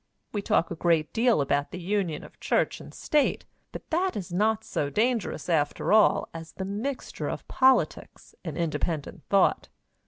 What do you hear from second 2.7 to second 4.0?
and state, but